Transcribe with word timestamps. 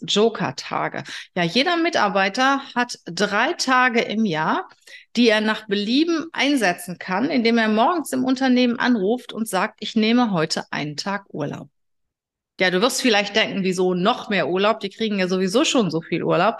Joker-Tage. 0.00 1.04
Ja, 1.34 1.42
jeder 1.42 1.76
Mitarbeiter 1.76 2.60
hat 2.74 2.98
drei 3.06 3.52
Tage 3.54 4.00
im 4.00 4.24
Jahr, 4.24 4.68
die 5.16 5.28
er 5.28 5.40
nach 5.40 5.66
Belieben 5.66 6.26
einsetzen 6.32 6.98
kann, 6.98 7.30
indem 7.30 7.58
er 7.58 7.68
morgens 7.68 8.12
im 8.12 8.24
Unternehmen 8.24 8.78
anruft 8.78 9.32
und 9.32 9.48
sagt, 9.48 9.78
ich 9.80 9.96
nehme 9.96 10.32
heute 10.32 10.64
einen 10.70 10.96
Tag 10.96 11.24
Urlaub. 11.28 11.68
Ja, 12.58 12.70
du 12.70 12.80
wirst 12.80 13.02
vielleicht 13.02 13.36
denken, 13.36 13.64
wieso 13.64 13.94
noch 13.94 14.28
mehr 14.30 14.48
Urlaub? 14.48 14.80
Die 14.80 14.90
kriegen 14.90 15.18
ja 15.18 15.28
sowieso 15.28 15.64
schon 15.64 15.90
so 15.90 16.00
viel 16.00 16.22
Urlaub. 16.22 16.56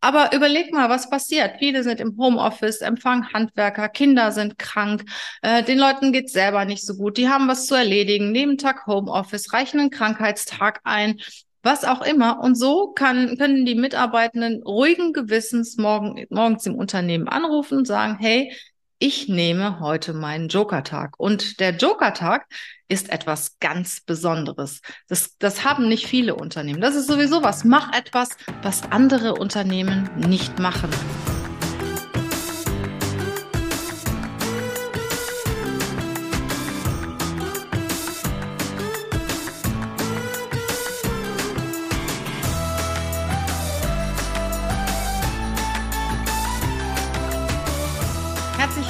Aber 0.00 0.32
überleg 0.32 0.72
mal, 0.72 0.88
was 0.90 1.10
passiert. 1.10 1.56
Viele 1.58 1.82
sind 1.82 2.00
im 2.00 2.16
Homeoffice, 2.16 2.82
empfangen 2.82 3.32
Handwerker, 3.32 3.88
Kinder 3.88 4.30
sind 4.30 4.58
krank, 4.58 5.04
äh, 5.42 5.64
den 5.64 5.78
Leuten 5.78 6.12
geht's 6.12 6.32
selber 6.32 6.64
nicht 6.64 6.86
so 6.86 6.94
gut, 6.94 7.16
die 7.16 7.28
haben 7.28 7.48
was 7.48 7.66
zu 7.66 7.74
erledigen, 7.74 8.30
nehmen 8.30 8.58
Tag 8.58 8.86
Homeoffice, 8.86 9.52
reichen 9.52 9.80
einen 9.80 9.90
Krankheitstag 9.90 10.80
ein, 10.84 11.20
was 11.62 11.84
auch 11.84 12.02
immer. 12.02 12.40
Und 12.40 12.54
so 12.56 12.92
kann, 12.92 13.36
können 13.36 13.64
die 13.64 13.74
Mitarbeitenden 13.74 14.62
ruhigen 14.62 15.12
Gewissens 15.12 15.76
morgen, 15.76 16.24
morgens 16.30 16.66
im 16.66 16.74
Unternehmen 16.74 17.28
anrufen 17.28 17.78
und 17.78 17.86
sagen, 17.86 18.16
hey, 18.18 18.52
ich 18.98 19.28
nehme 19.28 19.78
heute 19.80 20.12
meinen 20.12 20.48
Joker-Tag. 20.48 21.14
Und 21.18 21.60
der 21.60 21.76
Joker-Tag 21.76 22.46
ist 22.88 23.10
etwas 23.10 23.58
ganz 23.60 24.00
Besonderes. 24.00 24.80
Das, 25.08 25.36
das 25.38 25.64
haben 25.64 25.88
nicht 25.88 26.06
viele 26.06 26.34
Unternehmen. 26.34 26.80
Das 26.80 26.96
ist 26.96 27.06
sowieso 27.06 27.42
was. 27.42 27.64
Mach 27.64 27.96
etwas, 27.96 28.30
was 28.62 28.90
andere 28.90 29.34
Unternehmen 29.34 30.10
nicht 30.16 30.58
machen. 30.58 30.90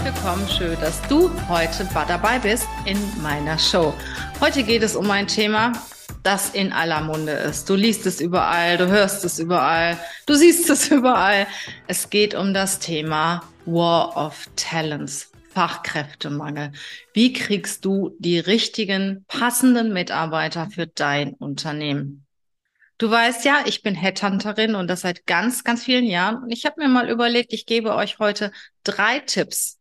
Willkommen. 0.04 0.46
Schön, 0.48 0.78
dass 0.80 1.00
du 1.08 1.30
heute 1.48 1.88
dabei 1.92 2.38
bist 2.38 2.66
in 2.84 2.98
meiner 3.22 3.58
Show. 3.58 3.94
Heute 4.41 4.62
geht 4.62 4.82
es 4.82 4.94
um 4.94 5.10
ein 5.10 5.27
Thema, 5.27 5.72
das 6.22 6.50
in 6.50 6.72
aller 6.72 7.00
Munde 7.00 7.32
ist. 7.32 7.68
Du 7.68 7.74
liest 7.74 8.06
es 8.06 8.20
überall, 8.20 8.76
du 8.76 8.86
hörst 8.88 9.24
es 9.24 9.38
überall, 9.38 9.98
du 10.26 10.34
siehst 10.34 10.69
es 10.70 10.88
überall. 10.91 11.46
Es 11.86 12.10
geht 12.10 12.34
um 12.34 12.54
das 12.54 12.78
Thema 12.78 13.42
War 13.66 14.16
of 14.16 14.48
Talents. 14.56 15.30
Fachkräftemangel. 15.54 16.72
Wie 17.14 17.32
kriegst 17.32 17.84
du 17.84 18.14
die 18.20 18.38
richtigen, 18.38 19.24
passenden 19.26 19.92
Mitarbeiter 19.92 20.70
für 20.70 20.86
dein 20.86 21.34
Unternehmen? 21.34 22.26
Du 22.98 23.10
weißt 23.10 23.44
ja, 23.44 23.62
ich 23.64 23.82
bin 23.82 23.94
Headhunterin 23.94 24.74
und 24.74 24.88
das 24.88 25.00
seit 25.02 25.24
ganz, 25.26 25.64
ganz 25.64 25.84
vielen 25.84 26.04
Jahren. 26.04 26.42
Und 26.42 26.50
ich 26.50 26.66
habe 26.66 26.80
mir 26.80 26.88
mal 26.88 27.08
überlegt, 27.08 27.52
ich 27.52 27.64
gebe 27.64 27.94
euch 27.94 28.19
heute 28.19 28.52
drei 28.84 29.20
Tipps, 29.20 29.78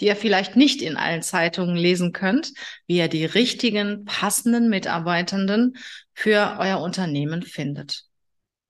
die 0.00 0.06
ihr 0.06 0.16
vielleicht 0.16 0.56
nicht 0.56 0.82
in 0.82 0.96
allen 0.96 1.22
Zeitungen 1.22 1.76
lesen 1.76 2.12
könnt, 2.12 2.52
wie 2.86 2.98
ihr 2.98 3.08
die 3.08 3.24
richtigen, 3.24 4.04
passenden 4.04 4.68
Mitarbeitenden 4.68 5.76
für 6.14 6.56
euer 6.58 6.80
Unternehmen 6.80 7.42
findet. 7.42 8.04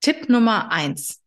Tipp 0.00 0.28
Nummer 0.28 0.72
eins. 0.72 1.20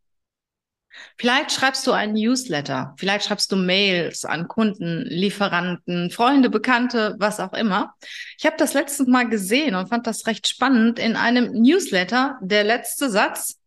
Vielleicht 1.18 1.52
schreibst 1.52 1.88
du 1.88 1.92
einen 1.92 2.14
Newsletter, 2.14 2.94
vielleicht 2.98 3.26
schreibst 3.26 3.52
du 3.52 3.56
Mails 3.56 4.26
an 4.26 4.48
Kunden, 4.48 5.04
Lieferanten, 5.08 6.12
Freunde, 6.12 6.52
Bekannte, 6.52 7.16
was 7.18 7.40
auch 7.40 7.54
immer. 7.54 7.96
Ich 8.38 8.46
habe 8.46 8.58
das 8.58 8.74
letztes 8.74 9.08
Mal 9.08 9.28
gesehen 9.28 9.74
und 9.74 9.90
fand 9.90 10.06
das 10.06 10.28
recht 10.28 10.48
spannend. 10.48 11.00
In 11.00 11.16
einem 11.16 11.52
Newsletter 11.52 12.38
der 12.42 12.64
letzte 12.64 13.10
Satz. 13.10 13.60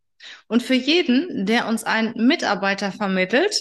Und 0.49 0.63
für 0.63 0.75
jeden, 0.75 1.47
der 1.47 1.69
uns 1.69 1.85
einen 1.85 2.27
Mitarbeiter 2.27 2.91
vermittelt, 2.91 3.55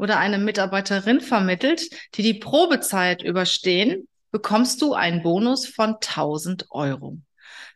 oder 0.00 0.18
eine 0.18 0.38
Mitarbeiterin 0.38 1.20
vermittelt, 1.20 1.82
die 2.14 2.22
die 2.22 2.34
Probezeit 2.34 3.22
überstehen, 3.22 4.08
bekommst 4.30 4.80
du 4.80 4.94
einen 4.94 5.22
Bonus 5.22 5.66
von 5.66 5.94
1000 5.94 6.66
Euro. 6.70 7.18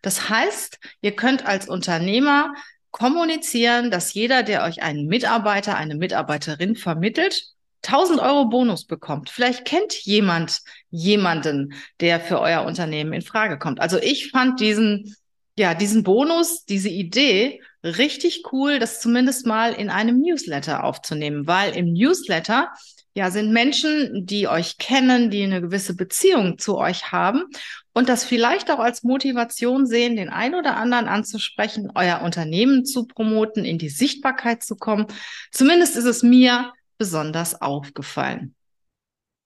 Das 0.03 0.29
heißt, 0.29 0.79
ihr 1.01 1.17
könnt 1.17 1.47
als 1.47 1.69
Unternehmer 1.69 2.55
kommunizieren, 2.91 3.91
dass 3.91 4.15
jeder, 4.15 4.43
der 4.43 4.65
euch 4.65 4.83
einen 4.83 5.07
Mitarbeiter, 5.07 5.77
eine 5.77 5.97
Mitarbeiterin 5.97 6.77
vermittelt, 6.77 7.49
1000 7.83 8.21
Euro 8.21 8.47
Bonus 8.47 8.87
bekommt. 8.87 9.29
Vielleicht 9.29 9.65
kennt 9.65 9.93
jemand 10.05 10.61
jemanden, 10.91 11.75
der 12.01 12.21
für 12.21 12.41
euer 12.41 12.65
Unternehmen 12.65 13.13
in 13.13 13.23
Frage 13.23 13.59
kommt. 13.59 13.81
Also 13.81 13.99
ich 13.99 14.31
fand 14.31 14.61
diesen, 14.61 15.15
ja, 15.57 15.75
diesen 15.75 16.03
Bonus, 16.03 16.65
diese 16.65 16.89
Idee 16.89 17.61
richtig 17.85 18.45
cool, 18.53 18.79
das 18.79 19.01
zumindest 19.01 19.47
mal 19.47 19.73
in 19.73 19.91
einem 19.91 20.21
Newsletter 20.21 20.85
aufzunehmen, 20.85 21.47
weil 21.47 21.77
im 21.77 21.93
Newsletter 21.93 22.73
ja 23.15 23.31
sind 23.31 23.53
Menschen, 23.53 24.27
die 24.27 24.49
euch 24.49 24.79
kennen, 24.79 25.31
die 25.31 25.45
eine 25.45 25.61
gewisse 25.61 25.95
Beziehung 25.95 26.59
zu 26.59 26.77
euch 26.77 27.13
haben 27.13 27.45
und 27.93 28.09
das 28.09 28.25
vielleicht 28.25 28.71
auch 28.73 28.81
als 28.81 29.05
Motivation 29.05 29.87
sehen, 29.87 30.17
den 30.17 30.29
ein 30.29 30.57
oder 30.57 30.77
anderen 30.77 31.07
anzusprechen, 31.07 31.93
euer 31.95 32.23
Unternehmen 32.23 32.85
zu 32.85 33.07
promoten, 33.07 33.65
in 33.65 33.79
die 33.79 33.91
Sichtbarkeit 33.91 34.65
zu 34.65 34.75
kommen. 34.75 35.07
Zumindest 35.53 35.97
ist 35.97 36.07
es 36.07 36.25
mir 36.25 36.73
besonders 36.99 37.61
aufgefallen. 37.61 38.57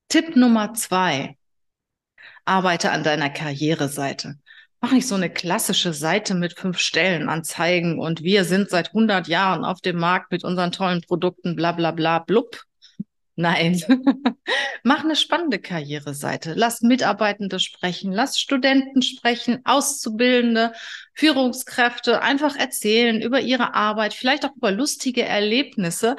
Tipp 0.09 0.37
Nummer 0.37 0.73
zwei. 0.73 1.37
Arbeite 2.47 2.93
an 2.93 3.05
deiner 3.05 3.29
Karriereseite 3.29 4.39
mache 4.81 4.97
ich 4.97 5.07
so 5.07 5.15
eine 5.15 5.31
klassische 5.31 5.93
Seite 5.93 6.35
mit 6.35 6.59
fünf 6.59 6.79
Stellenanzeigen 6.79 7.99
und 7.99 8.23
wir 8.23 8.45
sind 8.45 8.71
seit 8.71 8.89
100 8.89 9.27
Jahren 9.29 9.65
auf 9.65 9.81
dem 9.81 9.97
Markt 9.97 10.31
mit 10.31 10.45
unseren 10.45 10.73
tollen 10.73 11.03
Produkten, 11.03 11.57
bla 11.57 11.73
bla 11.73 11.91
bla, 11.91 12.21
blub. 12.21 12.63
Nein, 13.35 13.81
mach 14.83 15.05
eine 15.05 15.15
spannende 15.15 15.61
Karriereseite. 15.61 16.55
Lass 16.57 16.81
Mitarbeitende 16.81 17.61
sprechen, 17.61 18.13
lass 18.13 18.41
Studenten 18.41 19.01
sprechen, 19.01 19.61
Auszubildende, 19.65 20.73
Führungskräfte 21.15 22.21
einfach 22.21 22.57
erzählen 22.57 23.23
über 23.23 23.41
ihre 23.41 23.75
Arbeit, 23.75 24.15
vielleicht 24.15 24.45
auch 24.45 24.57
über 24.57 24.73
lustige 24.73 25.25
Erlebnisse. 25.25 26.17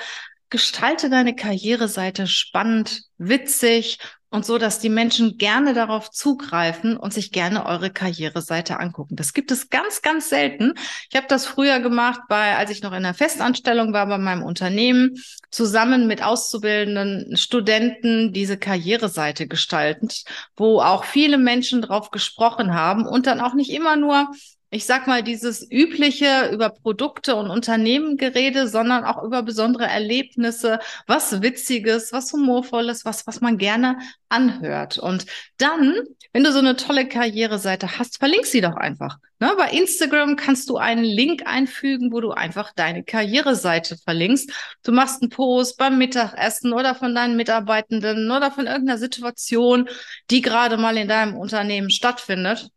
Gestalte 0.49 1.09
deine 1.09 1.35
Karriereseite 1.35 2.25
spannend, 2.25 3.01
witzig 3.17 3.99
und 4.31 4.45
so, 4.45 4.57
dass 4.57 4.79
die 4.79 4.89
Menschen 4.89 5.37
gerne 5.37 5.73
darauf 5.73 6.11
zugreifen 6.11 6.97
und 6.97 7.13
sich 7.13 7.31
gerne 7.31 7.65
eure 7.65 7.89
Karriereseite 7.89 8.79
angucken. 8.79 9.15
Das 9.15 9.33
gibt 9.33 9.51
es 9.51 9.69
ganz, 9.69 10.01
ganz 10.01 10.29
selten. 10.29 10.73
Ich 11.09 11.15
habe 11.15 11.27
das 11.27 11.45
früher 11.45 11.79
gemacht, 11.79 12.21
bei, 12.29 12.55
als 12.55 12.69
ich 12.69 12.83
noch 12.83 12.93
in 12.93 13.03
der 13.03 13.15
Festanstellung 13.15 13.91
war 13.91 14.05
bei 14.05 14.17
meinem 14.17 14.43
Unternehmen, 14.43 15.15
zusammen 15.49 16.05
mit 16.05 16.23
auszubildenden 16.23 17.35
Studenten 17.37 18.31
diese 18.31 18.57
Karriereseite 18.57 19.47
gestaltet, 19.47 20.23
wo 20.55 20.79
auch 20.79 21.05
viele 21.05 21.37
Menschen 21.37 21.81
drauf 21.81 22.11
gesprochen 22.11 22.73
haben 22.73 23.07
und 23.07 23.25
dann 23.25 23.39
auch 23.39 23.55
nicht 23.55 23.71
immer 23.71 23.95
nur 23.95 24.31
ich 24.71 24.85
sag 24.85 25.07
mal, 25.07 25.23
dieses 25.23 25.69
übliche 25.71 26.49
über 26.51 26.69
Produkte 26.69 27.35
und 27.35 27.49
Unternehmen 27.49 28.17
gerede, 28.17 28.67
sondern 28.67 29.03
auch 29.03 29.23
über 29.23 29.41
besondere 29.41 29.85
Erlebnisse, 29.85 30.79
was 31.07 31.41
Witziges, 31.41 32.13
was 32.13 32.31
Humorvolles, 32.33 33.03
was, 33.03 33.25
was 33.25 33.41
man 33.41 33.57
gerne 33.57 33.97
anhört. 34.29 34.99
Und 34.99 35.25
dann, 35.57 35.95
wenn 36.33 36.43
du 36.43 36.51
so 36.51 36.59
eine 36.59 36.75
tolle 36.75 37.07
Karriereseite 37.07 37.97
hast, 37.97 38.19
verlink 38.19 38.45
sie 38.45 38.61
doch 38.61 38.75
einfach. 38.75 39.17
Ne? 39.39 39.51
Bei 39.57 39.71
Instagram 39.71 40.35
kannst 40.35 40.69
du 40.69 40.77
einen 40.77 41.03
Link 41.03 41.47
einfügen, 41.47 42.11
wo 42.11 42.21
du 42.21 42.31
einfach 42.31 42.71
deine 42.75 43.03
Karriereseite 43.03 43.97
verlinkst. 43.97 44.51
Du 44.83 44.91
machst 44.91 45.23
einen 45.23 45.31
Post 45.31 45.77
beim 45.77 45.97
Mittagessen 45.97 46.73
oder 46.73 46.93
von 46.93 47.15
deinen 47.15 47.37
Mitarbeitenden 47.37 48.29
oder 48.29 48.51
von 48.51 48.67
irgendeiner 48.67 48.99
Situation, 48.99 49.89
die 50.29 50.41
gerade 50.41 50.77
mal 50.77 50.95
in 50.95 51.07
deinem 51.07 51.35
Unternehmen 51.35 51.89
stattfindet 51.89 52.69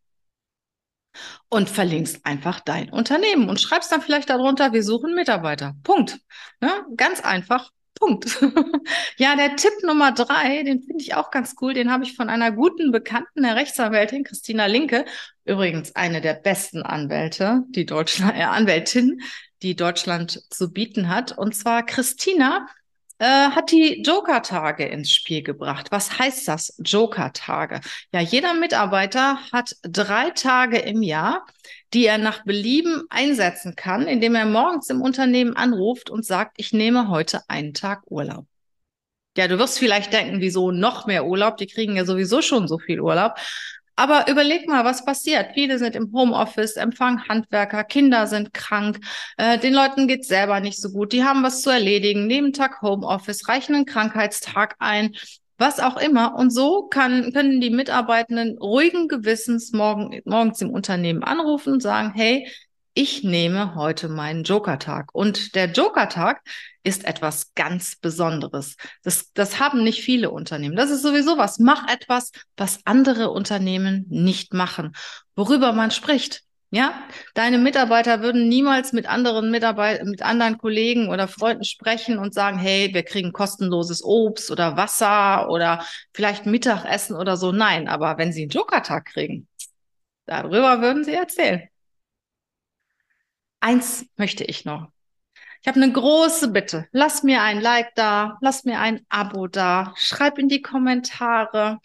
und 1.48 1.68
verlinkst 1.68 2.24
einfach 2.24 2.60
dein 2.60 2.90
Unternehmen 2.90 3.48
und 3.48 3.60
schreibst 3.60 3.92
dann 3.92 4.02
vielleicht 4.02 4.30
darunter, 4.30 4.72
wir 4.72 4.82
suchen 4.82 5.14
Mitarbeiter. 5.14 5.74
Punkt. 5.82 6.18
Ja, 6.60 6.86
ganz 6.96 7.20
einfach. 7.20 7.70
Punkt. 7.94 8.38
ja, 9.16 9.36
der 9.36 9.54
Tipp 9.56 9.72
Nummer 9.84 10.12
drei, 10.12 10.64
den 10.64 10.82
finde 10.82 11.02
ich 11.02 11.14
auch 11.14 11.30
ganz 11.30 11.54
cool. 11.60 11.74
Den 11.74 11.92
habe 11.92 12.04
ich 12.04 12.16
von 12.16 12.28
einer 12.28 12.50
guten 12.50 12.90
Bekannten, 12.90 13.42
der 13.42 13.54
Rechtsanwältin 13.54 14.24
Christina 14.24 14.66
Linke. 14.66 15.04
Übrigens 15.44 15.94
eine 15.94 16.20
der 16.20 16.34
besten 16.34 16.82
Anwälte, 16.82 17.62
die 17.68 17.86
Deutschland, 17.86 18.36
äh, 18.36 18.42
Anwältin, 18.42 19.20
die 19.62 19.76
Deutschland 19.76 20.42
zu 20.50 20.72
bieten 20.72 21.08
hat. 21.08 21.36
Und 21.38 21.54
zwar 21.54 21.84
Christina 21.84 22.66
äh, 23.22 23.50
hat 23.50 23.70
die 23.70 24.02
Joker-Tage 24.02 24.84
ins 24.84 25.12
Spiel 25.12 25.44
gebracht. 25.44 25.92
Was 25.92 26.18
heißt 26.18 26.48
das, 26.48 26.74
Joker-Tage? 26.84 27.80
Ja, 28.12 28.20
jeder 28.20 28.52
Mitarbeiter 28.52 29.38
hat 29.52 29.76
drei 29.82 30.30
Tage 30.30 30.78
im 30.78 31.02
Jahr, 31.02 31.46
die 31.94 32.04
er 32.04 32.18
nach 32.18 32.42
Belieben 32.44 33.04
einsetzen 33.10 33.76
kann, 33.76 34.08
indem 34.08 34.34
er 34.34 34.44
morgens 34.46 34.90
im 34.90 35.00
Unternehmen 35.00 35.54
anruft 35.54 36.10
und 36.10 36.26
sagt, 36.26 36.54
ich 36.56 36.72
nehme 36.72 37.10
heute 37.10 37.42
einen 37.46 37.74
Tag 37.74 38.02
Urlaub. 38.06 38.46
Ja, 39.36 39.46
du 39.46 39.56
wirst 39.56 39.78
vielleicht 39.78 40.12
denken, 40.12 40.40
wieso 40.40 40.72
noch 40.72 41.06
mehr 41.06 41.24
Urlaub? 41.24 41.58
Die 41.58 41.68
kriegen 41.68 41.94
ja 41.94 42.04
sowieso 42.04 42.42
schon 42.42 42.66
so 42.66 42.80
viel 42.80 43.00
Urlaub. 43.00 43.34
Aber 43.94 44.28
überleg 44.28 44.66
mal, 44.68 44.84
was 44.84 45.04
passiert. 45.04 45.50
Viele 45.54 45.78
sind 45.78 45.94
im 45.96 46.12
Homeoffice, 46.12 46.76
empfangen 46.76 47.28
Handwerker, 47.28 47.84
Kinder 47.84 48.26
sind 48.26 48.54
krank, 48.54 48.98
äh, 49.36 49.58
den 49.58 49.74
Leuten 49.74 50.08
geht's 50.08 50.28
selber 50.28 50.60
nicht 50.60 50.80
so 50.80 50.90
gut, 50.90 51.12
die 51.12 51.24
haben 51.24 51.42
was 51.42 51.62
zu 51.62 51.70
erledigen, 51.70 52.26
nehmen 52.26 52.52
Tag 52.52 52.80
Homeoffice, 52.80 53.48
reichen 53.48 53.74
einen 53.74 53.84
Krankheitstag 53.84 54.76
ein, 54.78 55.14
was 55.58 55.78
auch 55.78 55.96
immer. 55.96 56.34
Und 56.34 56.50
so 56.50 56.88
kann, 56.88 57.32
können 57.32 57.60
die 57.60 57.70
Mitarbeitenden 57.70 58.58
ruhigen 58.58 59.08
Gewissens 59.08 59.72
morgen, 59.72 60.20
morgens 60.24 60.60
im 60.62 60.70
Unternehmen 60.70 61.22
anrufen 61.22 61.74
und 61.74 61.82
sagen, 61.82 62.12
hey, 62.14 62.48
ich 62.94 63.24
nehme 63.24 63.74
heute 63.74 64.08
meinen 64.08 64.44
Joker-Tag. 64.44 65.14
Und 65.14 65.54
der 65.54 65.70
Joker-Tag 65.70 66.42
ist 66.82 67.04
etwas 67.04 67.54
ganz 67.54 67.96
Besonderes. 67.96 68.76
Das, 69.02 69.32
das 69.32 69.60
haben 69.60 69.82
nicht 69.82 70.02
viele 70.02 70.30
Unternehmen. 70.30 70.76
Das 70.76 70.90
ist 70.90 71.02
sowieso 71.02 71.38
was. 71.38 71.58
Mach 71.58 71.88
etwas, 71.88 72.32
was 72.56 72.80
andere 72.84 73.30
Unternehmen 73.30 74.06
nicht 74.08 74.52
machen, 74.52 74.92
worüber 75.36 75.72
man 75.72 75.90
spricht. 75.90 76.42
Ja, 76.74 76.94
deine 77.34 77.58
Mitarbeiter 77.58 78.22
würden 78.22 78.48
niemals 78.48 78.94
mit 78.94 79.06
anderen 79.06 79.50
Mitarbeitern, 79.50 80.08
mit 80.08 80.22
anderen 80.22 80.56
Kollegen 80.56 81.10
oder 81.10 81.28
Freunden 81.28 81.64
sprechen 81.64 82.18
und 82.18 82.32
sagen, 82.32 82.58
hey, 82.58 82.94
wir 82.94 83.02
kriegen 83.02 83.32
kostenloses 83.32 84.02
Obst 84.02 84.50
oder 84.50 84.74
Wasser 84.78 85.50
oder 85.50 85.84
vielleicht 86.14 86.46
Mittagessen 86.46 87.14
oder 87.14 87.36
so. 87.36 87.52
Nein, 87.52 87.88
aber 87.88 88.16
wenn 88.16 88.32
sie 88.32 88.42
einen 88.42 88.50
Joker-Tag 88.50 89.04
kriegen, 89.04 89.48
darüber 90.24 90.80
würden 90.80 91.04
sie 91.04 91.12
erzählen. 91.12 91.68
Eins 93.62 94.04
möchte 94.16 94.42
ich 94.42 94.64
noch. 94.64 94.88
Ich 95.62 95.68
habe 95.68 95.80
eine 95.80 95.92
große 95.92 96.48
Bitte. 96.48 96.88
Lass 96.90 97.22
mir 97.22 97.42
ein 97.42 97.60
Like 97.60 97.94
da, 97.94 98.36
lass 98.40 98.64
mir 98.64 98.80
ein 98.80 99.06
Abo 99.08 99.46
da, 99.46 99.94
schreib 99.96 100.38
in 100.38 100.48
die 100.48 100.62
Kommentare. 100.62 101.78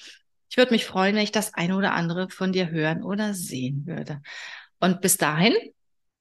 Ich 0.49 0.57
würde 0.57 0.71
mich 0.71 0.85
freuen, 0.85 1.15
wenn 1.15 1.21
ich 1.21 1.31
das 1.31 1.53
eine 1.53 1.75
oder 1.75 1.93
andere 1.93 2.29
von 2.29 2.51
dir 2.51 2.71
hören 2.71 3.03
oder 3.03 3.35
sehen 3.35 3.85
würde. 3.85 4.21
Und 4.79 5.01
bis 5.01 5.17
dahin, 5.17 5.53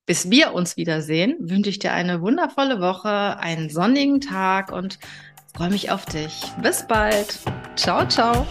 bis 0.05 0.31
wir 0.31 0.53
uns 0.53 0.77
wiedersehen, 0.77 1.37
wünsche 1.41 1.71
ich 1.71 1.79
dir 1.79 1.95
eine 1.95 2.21
wundervolle 2.21 2.83
Woche, 2.83 3.39
einen 3.39 3.71
sonnigen 3.71 4.21
Tag 4.21 4.71
und 4.71 4.99
freue 5.55 5.71
mich 5.71 5.91
auf 5.91 6.05
dich. 6.05 6.43
Bis 6.61 6.87
bald. 6.87 7.39
Ciao, 7.77 8.07
ciao. 8.07 8.47